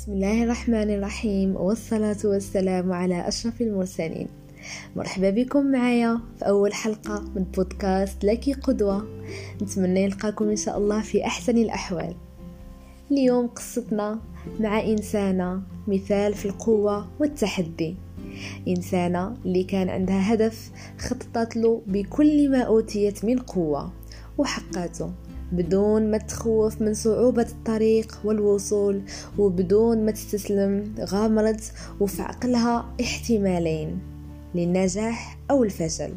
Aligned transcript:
بسم 0.00 0.12
الله 0.12 0.42
الرحمن 0.44 0.90
الرحيم 0.90 1.56
والصلاة 1.56 2.16
والسلام 2.24 2.92
على 2.92 3.28
أشرف 3.28 3.60
المرسلين. 3.60 4.28
مرحبا 4.96 5.30
بكم 5.30 5.66
معايا 5.72 6.20
في 6.38 6.48
أول 6.48 6.74
حلقة 6.74 7.20
من 7.36 7.44
بودكاست 7.44 8.24
لك 8.24 8.60
قدوة. 8.62 9.06
نتمنى 9.62 10.04
يلقاكم 10.04 10.48
إن 10.48 10.56
شاء 10.56 10.78
الله 10.78 11.00
في 11.00 11.26
أحسن 11.26 11.58
الأحوال. 11.58 12.14
اليوم 13.10 13.46
قصتنا 13.46 14.20
مع 14.60 14.80
إنسانة 14.80 15.62
مثال 15.88 16.34
في 16.34 16.46
القوة 16.46 17.08
والتحدي. 17.20 17.96
إنسانة 18.68 19.34
اللي 19.44 19.64
كان 19.64 19.88
عندها 19.88 20.34
هدف 20.34 20.70
خططت 20.98 21.56
له 21.56 21.82
بكل 21.86 22.50
ما 22.50 22.60
أوتيت 22.60 23.24
من 23.24 23.38
قوة 23.38 23.92
وحقاته. 24.38 25.12
بدون 25.52 26.10
ما 26.10 26.18
تخوف 26.18 26.82
من 26.82 26.94
صعوبة 26.94 27.42
الطريق 27.42 28.18
والوصول 28.24 29.02
وبدون 29.38 30.04
ما 30.04 30.10
تستسلم 30.10 30.94
غامرت 31.00 31.72
وفي 32.00 32.22
عقلها 32.22 32.94
احتمالين 33.00 33.98
للنجاح 34.54 35.38
أو 35.50 35.64
الفشل. 35.64 36.12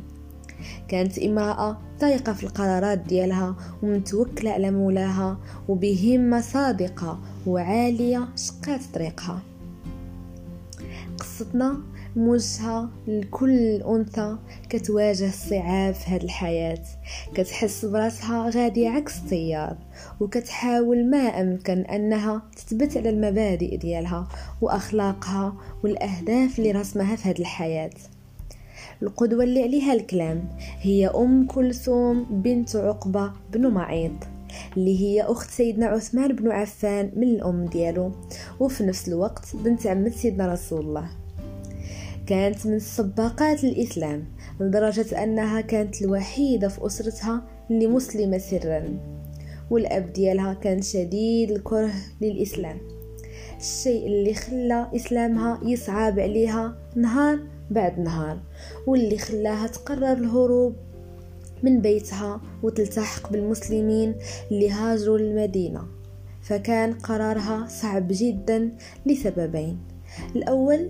كانت 0.88 1.20
امرأة 1.20 1.78
ثائقة 2.00 2.34
في 2.34 2.44
القرارات 2.44 3.00
ديالها 3.00 3.56
ومتوكلة 3.84 4.52
على 4.52 4.72
مولاها 4.72 5.38
وبهمة 5.68 6.42
صادقة 6.42 7.20
وعالية 7.48 8.28
شقات 8.36 8.82
طريقها. 8.94 9.42
قصتنا 11.20 11.78
موجهة 12.16 12.90
لكل 13.08 13.82
أنثى 13.82 14.38
كتواجه 14.70 15.28
الصعاب 15.28 15.94
في 15.94 16.12
هذه 16.12 16.24
الحياة. 16.24 16.84
كتحس 17.34 17.86
براسها 17.86 18.50
غادية 18.50 18.90
عكس 18.90 19.18
التيار 19.18 19.78
وكتحاول 20.20 21.10
ما 21.10 21.18
أمكن 21.18 21.78
أنها 21.82 22.42
تثبت 22.56 22.98
على 22.98 23.10
المبادئ 23.10 23.78
ديالها 23.78 24.28
وأخلاقها 24.62 25.56
والأهداف 25.84 26.60
اللي 26.60 26.72
رسمها 26.72 27.16
في 27.16 27.30
هذه 27.30 27.40
الحياة. 27.40 27.92
القدوة 29.04 29.44
اللي 29.44 29.64
عليها 29.64 29.94
الكلام 29.94 30.50
هي 30.82 31.08
أم 31.08 31.48
كلثوم 31.48 32.24
بنت 32.24 32.76
عقبة 32.76 33.32
بن 33.54 33.68
معيط 33.68 34.12
اللي 34.78 35.00
هي 35.00 35.24
أخت 35.24 35.50
سيدنا 35.50 35.86
عثمان 35.86 36.36
بن 36.36 36.52
عفان 36.52 37.12
من 37.16 37.28
الأم 37.28 37.66
ديالو 37.66 38.12
وفي 38.60 38.84
نفس 38.84 39.08
الوقت 39.08 39.56
بنت 39.56 39.88
عمة 39.88 40.10
سيدنا 40.10 40.54
رسول 40.54 40.82
الله. 40.82 41.23
كانت 42.28 42.68
من 42.68 42.80
سباقات 42.80 43.64
الإسلام 43.64 44.26
لدرجة 44.60 45.24
أنها 45.24 45.62
كانت 45.62 46.02
الوحيدة 46.02 46.68
في 46.68 46.86
أسرتها 46.86 47.48
اللي 47.72 47.88
مسلمة 47.88 48.38
سرا 48.38 49.00
والأب 49.70 50.14
ديالها 50.14 50.54
كان 50.54 50.82
شديد 50.82 51.52
الكره 51.52 51.94
للإسلام. 52.22 52.78
الشيء 53.60 54.08
اللي 54.08 54.34
خلى 54.34 54.88
إسلامها 54.96 55.60
يصعب 55.64 56.20
عليها 56.20 56.78
نهار 56.96 57.40
بعد 57.72 58.00
نهار 58.00 58.40
واللي 58.88 59.18
خلاها 59.18 59.68
تقرر 59.68 60.14
الهروب 60.14 60.76
من 61.64 61.82
بيتها 61.82 62.42
وتلتحق 62.64 63.32
بالمسلمين 63.32 64.16
اللي 64.52 64.72
هاجروا 64.72 65.18
للمدينة. 65.18 65.88
فكان 66.42 66.94
قرارها 66.94 67.68
صعب 67.68 68.08
جدا 68.10 68.72
لسببين. 69.06 69.80
الأول 70.36 70.90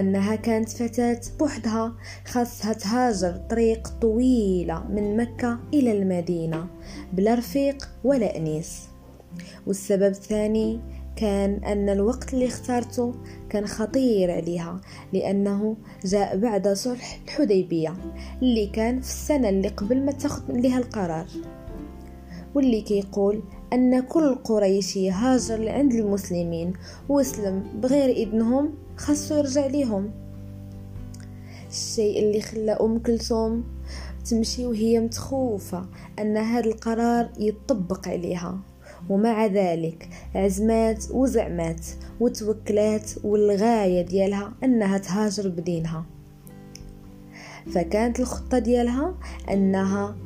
أنها 0.00 0.36
كانت 0.36 0.68
فتاة 0.68 1.20
بوحدها 1.38 1.94
خاصها 2.26 2.72
تهاجر 2.72 3.36
طريق 3.50 3.88
طويلة 3.88 4.84
من 4.90 5.16
مكة 5.16 5.58
إلى 5.74 5.92
المدينة 5.92 6.66
بلا 7.12 7.34
رفيق 7.34 7.88
ولا 8.04 8.36
أنيس. 8.36 8.82
والسبب 9.66 10.02
الثاني 10.02 10.80
كان 11.16 11.64
أن 11.64 11.88
الوقت 11.88 12.34
اللي 12.34 12.46
اختارته 12.46 13.14
كان 13.50 13.66
خطير 13.66 14.30
عليها 14.30 14.80
لأنه 15.12 15.76
جاء 16.04 16.36
بعد 16.36 16.68
صلح 16.68 17.20
الحديبية 17.24 17.94
اللي 18.42 18.66
كان 18.66 19.00
في 19.00 19.08
السنة 19.08 19.48
اللي 19.48 19.68
قبل 19.68 20.04
ما 20.04 20.12
تاخد 20.12 20.50
لها 20.50 20.78
القرار. 20.78 21.26
واللي 22.54 22.80
كيقول 22.80 23.42
أن 23.72 24.00
كل 24.00 24.34
قريشي 24.34 25.10
هاجر 25.10 25.56
لعند 25.56 25.92
المسلمين. 25.92 26.72
وسلم 27.08 27.64
بغير 27.82 28.16
إذنهم 28.16 28.74
خاصو 28.96 29.34
يرجع 29.34 29.66
ليهم. 29.66 30.10
الشيء 31.70 32.18
اللي 32.18 32.40
خلى 32.40 32.72
أم 32.72 32.98
كلثوم 32.98 33.64
تمشي 34.30 34.66
وهي 34.66 35.00
متخوفة 35.00 35.86
أن 36.18 36.36
هذا 36.36 36.66
القرار 36.66 37.28
يطبق 37.38 38.08
عليها. 38.08 38.58
ومع 39.10 39.46
ذلك 39.46 40.08
عزمات 40.34 41.04
وزعمات 41.10 41.86
وتوكلات 42.20 43.10
والغاية 43.24 44.02
ديالها 44.02 44.52
أنها 44.64 44.98
تهاجر 44.98 45.48
بدينها. 45.48 46.04
فكانت 47.74 48.20
الخطة 48.20 48.58
ديالها 48.58 49.14
أنها 49.50 50.16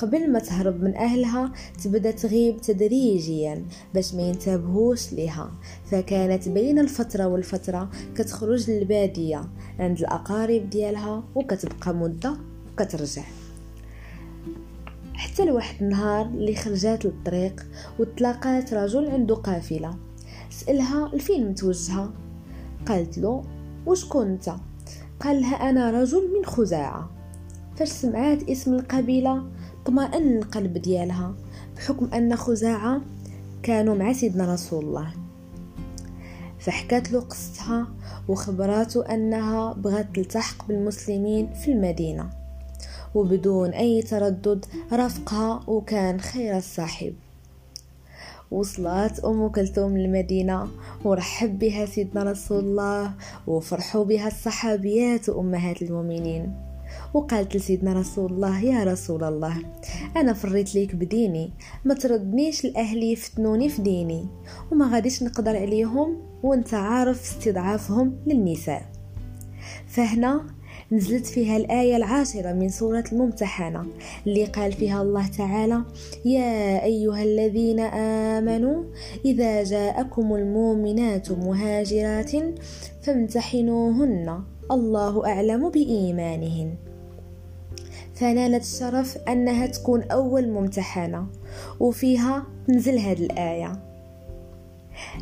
قبل 0.00 0.32
ما 0.32 0.38
تهرب 0.38 0.82
من 0.82 0.96
أهلها 0.96 1.52
تبدأ 1.84 2.10
تغيب 2.10 2.60
تدريجيا 2.60 3.64
باش 3.94 4.14
ما 4.14 4.22
ينتبهوش 4.22 5.12
لها 5.12 5.50
فكانت 5.90 6.48
بين 6.48 6.78
الفترة 6.78 7.26
والفترة 7.26 7.90
كتخرج 8.14 8.70
للبادية 8.70 9.44
عند 9.78 9.98
الأقارب 9.98 10.70
ديالها 10.70 11.24
وكتبقى 11.34 11.94
مدة 11.94 12.36
وكترجع. 12.72 13.22
حتى 15.14 15.44
لواحد 15.44 15.82
النهار 15.82 16.26
اللي 16.26 16.54
خرجات 16.54 17.04
للطريق 17.04 17.66
وتلاقات 17.98 18.74
رجل 18.74 19.10
عنده 19.10 19.34
قافلة. 19.34 19.96
سألها 20.50 21.10
لفين 21.14 21.50
متوجهة 21.50 22.12
قالت 22.86 23.18
له 23.18 23.42
وشكون 23.86 24.26
أنت؟ 24.26 24.52
قال 25.20 25.40
لها 25.40 25.70
أنا 25.70 25.90
رجل 25.90 26.38
من 26.38 26.44
خزاعة. 26.44 27.10
فاش 27.76 27.88
سمعات 27.88 28.50
اسم 28.50 28.74
القبيلة؟ 28.74 29.59
طمأن 29.90 30.36
القلب 30.36 30.78
ديالها 30.78 31.34
بحكم 31.76 32.14
أن 32.14 32.36
خزاعة 32.36 33.00
كانوا 33.62 33.94
مع 33.94 34.12
سيدنا 34.12 34.54
رسول 34.54 34.84
الله. 34.84 35.12
فحكت 36.58 37.12
له 37.12 37.20
قصتها 37.20 37.86
وخبراته 38.28 39.14
أنها 39.14 39.72
بغت 39.72 40.06
تلتحق 40.14 40.68
بالمسلمين 40.68 41.52
في 41.52 41.72
المدينة. 41.72 42.30
وبدون 43.14 43.70
أي 43.70 44.02
تردد 44.02 44.64
رافقها 44.92 45.60
وكان 45.66 46.20
خير 46.20 46.56
الصاحب. 46.56 47.14
وصلت 48.50 49.20
أم 49.24 49.48
كلثوم 49.48 49.98
للمدينة 49.98 50.68
ورحب 51.04 51.58
بها 51.58 51.86
سيدنا 51.86 52.22
رسول 52.22 52.58
الله 52.58 53.12
وفرحوا 53.46 54.04
بها 54.04 54.28
الصحابيات 54.28 55.28
وأمهات 55.28 55.82
المؤمنين. 55.82 56.69
وقالت 57.14 57.56
لسيدنا 57.56 57.92
رسول 57.92 58.32
الله 58.32 58.60
يا 58.60 58.84
رسول 58.84 59.24
الله 59.24 59.56
أنا 60.16 60.32
فريت 60.32 60.74
ليك 60.74 60.94
بديني 60.94 61.52
ما 61.84 61.94
تردنيش 61.94 62.64
لاهلي 62.64 63.12
يفتنوني 63.12 63.68
في 63.68 63.82
ديني 63.82 64.26
وما 64.72 64.90
غاديش 64.94 65.22
نقدر 65.22 65.56
عليهم 65.56 66.16
وأنت 66.42 66.74
عارف 66.74 67.22
استضعافهم 67.22 68.16
للنساء. 68.26 68.82
فهنا 69.86 70.46
نزلت 70.92 71.26
فيها 71.26 71.56
الآية 71.56 71.96
العاشرة 71.96 72.52
من 72.52 72.68
سورة 72.68 73.04
الممتحنة 73.12 73.86
اللي 74.26 74.44
قال 74.44 74.72
فيها 74.72 75.02
الله 75.02 75.26
تعالى 75.26 75.82
يا 76.24 76.84
أيها 76.84 77.22
الذين 77.22 77.80
آمنوا 77.80 78.84
إذا 79.24 79.64
جاءكم 79.64 80.34
المؤمنات 80.34 81.32
مهاجرات 81.32 82.30
فامتحنوهن 83.02 84.42
الله 84.70 85.26
أعلم 85.26 85.70
بإيمانهن. 85.70 86.89
فنالت 88.20 88.62
الشرف 88.62 89.18
أنها 89.28 89.66
تكون 89.66 90.02
أول 90.02 90.48
ممتحنة 90.48 91.26
وفيها 91.80 92.46
تنزل 92.68 92.98
هذه 92.98 93.22
الآية 93.22 93.72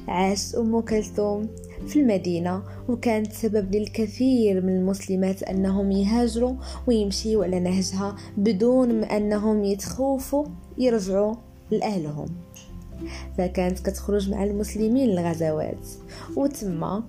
عاشت 0.08 0.54
أم 0.54 0.80
كلثوم 0.80 1.48
في 1.86 2.00
المدينة 2.00 2.62
وكانت 2.88 3.32
سبب 3.32 3.74
للكثير 3.74 4.60
من 4.60 4.76
المسلمات 4.76 5.42
أنهم 5.42 5.92
يهاجروا 5.92 6.54
ويمشيوا 6.86 7.44
على 7.44 7.60
نهجها 7.60 8.16
بدون 8.36 9.00
ما 9.00 9.16
أنهم 9.16 9.64
يتخوفوا 9.64 10.46
يرجعوا 10.78 11.34
لأهلهم. 11.70 12.28
فكانت 13.38 13.78
كتخرج 13.78 14.30
مع 14.30 14.44
المسلمين 14.44 15.10
الغزوات 15.10 15.88
وتما 16.36 17.02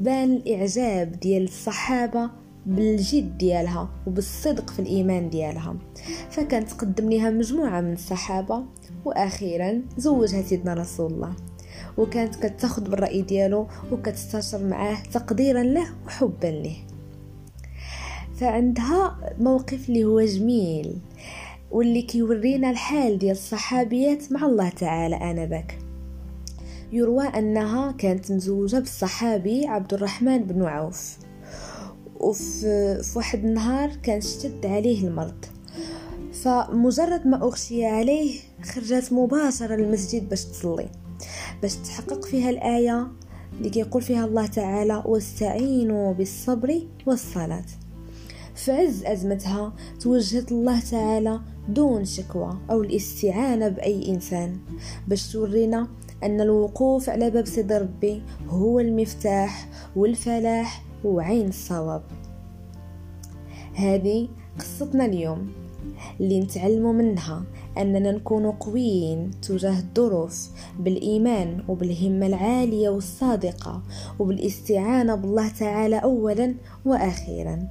بان 0.00 0.32
الإعجاب 0.32 1.20
ديال 1.20 1.44
الصحابة 1.44 2.43
بالجد 2.66 3.38
ديالها 3.38 3.88
وبالصدق 4.06 4.70
في 4.70 4.78
الإيمان 4.78 5.30
ديالها. 5.30 5.76
فكانت 6.30 6.70
تقدم 6.70 7.10
لها 7.10 7.30
مجموعة 7.30 7.80
من 7.80 7.92
الصحابة 7.92 8.64
وأخيرا 9.04 9.82
زوجها 9.98 10.42
سيدنا 10.42 10.74
رسول 10.74 11.12
الله. 11.12 11.36
وكانت 11.98 12.46
كتاخد 12.46 12.90
بالرأي 12.90 13.22
ديالو 13.22 13.66
وكتستشر 13.92 14.64
معاه 14.64 15.02
تقديرا 15.12 15.62
له 15.62 15.86
وحبا 16.06 16.46
له 16.46 16.76
فعندها 18.34 19.18
موقف 19.40 19.88
اللي 19.88 20.04
هو 20.04 20.20
جميل 20.20 20.98
واللي 21.70 22.02
كيورينا 22.02 22.70
الحال 22.70 23.18
ديال 23.18 23.32
الصحابيات 23.32 24.32
مع 24.32 24.46
الله 24.46 24.68
تعالى 24.68 25.16
آنذاك. 25.16 25.78
يروى 26.92 27.24
أنها 27.24 27.92
كانت 27.92 28.32
مزوجة 28.32 28.76
بالصحابي 28.76 29.66
عبد 29.66 29.94
الرحمن 29.94 30.38
بن 30.38 30.62
عوف. 30.62 31.18
وفي 32.28 33.02
واحد 33.16 33.44
النهار 33.44 33.90
كان 34.02 34.16
اشتد 34.18 34.66
عليه 34.66 35.08
المرض. 35.08 35.44
فمجرد 36.32 37.26
ما 37.26 37.42
أغشي 37.42 37.86
عليه 37.86 38.40
خرجت 38.62 39.12
مباشرة 39.12 39.74
للمسجد 39.76 40.28
باش 40.28 40.44
تصلي 40.44 40.88
باش 41.62 41.76
تحقق 41.76 42.24
فيها 42.24 42.50
الآية 42.50 43.08
اللي 43.58 43.70
كيقول 43.70 44.02
فيها 44.02 44.24
الله 44.24 44.46
تعالى 44.46 45.02
واستعينوا 45.06 46.12
بالصبر 46.12 46.82
والصلاة 47.06 47.64
في 48.54 48.72
عز 48.72 49.04
أزمتها 49.04 49.72
توجهت 50.00 50.52
الله 50.52 50.80
تعالى 50.80 51.40
دون 51.68 52.04
شكوى 52.04 52.58
أو 52.70 52.82
الاستعانة 52.82 53.68
بأي 53.68 54.08
إنسان 54.10 54.58
باش 55.08 55.32
تورينا 55.32 55.88
أن 56.22 56.40
الوقوف 56.40 57.10
على 57.10 57.30
باب 57.30 57.46
سيد 57.46 57.72
ربي 57.72 58.22
هو 58.48 58.80
المفتاح 58.80 59.68
والفلاح 59.96 60.84
وعين 61.04 61.48
الصواب. 61.48 62.02
هذه 63.74 64.28
قصتنا 64.58 65.04
اليوم. 65.04 65.64
اللي 66.20 66.40
نتعلموا 66.40 66.92
منها 66.92 67.42
أننا 67.78 68.12
نكون 68.12 68.50
قويين 68.50 69.30
تجاه 69.42 69.78
الظروف 69.78 70.50
بالإيمان 70.78 71.64
وبالهمة 71.68 72.26
العالية 72.26 72.88
والصادقة 72.88 73.82
وبالاستعانة 74.18 75.14
بالله 75.14 75.48
تعالى 75.48 75.96
أولا 75.96 76.54
وأخيرا 76.84 77.68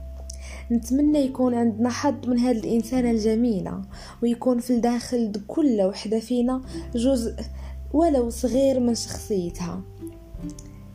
نتمنى 0.71 1.19
يكون 1.19 1.53
عندنا 1.53 1.89
حظ 1.89 2.27
من 2.27 2.39
هذه 2.39 2.59
الإنسانة 2.59 3.11
الجميلة 3.11 3.81
ويكون 4.23 4.59
في 4.59 4.73
الداخل 4.73 5.31
كل 5.47 5.81
وحدة 5.81 6.19
فينا 6.19 6.61
جزء 6.95 7.35
ولو 7.93 8.29
صغير 8.29 8.79
من 8.79 8.95
شخصيتها. 8.95 9.81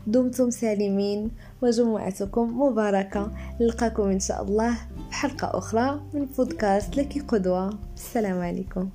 دمتم 0.08 0.50
سالمين 0.50 1.30
وجمعتكم 1.62 2.62
مباركة. 2.62 3.32
نلقاكم 3.60 4.02
إن 4.02 4.20
شاء 4.20 4.42
الله 4.42 4.74
في 4.74 5.14
حلقة 5.14 5.58
أخرى 5.58 6.00
من 6.14 6.24
بودكاست 6.24 6.96
لك 6.96 7.24
قدوة. 7.28 7.78
السلام 7.96 8.40
عليكم. 8.40 8.88